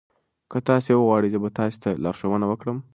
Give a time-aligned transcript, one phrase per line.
[0.51, 2.77] که تاسي وغواړئ زه به تاسي ته لارښوونه وکړم.